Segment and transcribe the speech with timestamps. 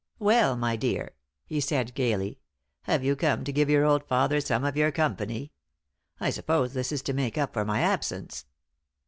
[0.17, 1.11] "Well, my dear,"
[1.45, 2.39] he said, gaily,
[2.85, 5.51] "have you come to give your old father some of your company?
[6.19, 8.45] I suppose this is to make up for my absence."